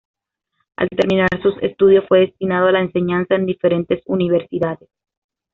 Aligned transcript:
Al 0.77 0.87
terminar 0.89 1.29
sus 1.43 1.53
estudios 1.61 2.03
fue 2.07 2.21
destinado 2.21 2.65
a 2.65 2.71
la 2.71 2.81
enseñanza 2.81 3.35
en 3.35 3.45
diferentes 3.45 4.01
universidades. 4.07 4.89